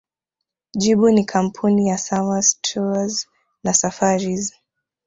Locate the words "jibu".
0.73-1.09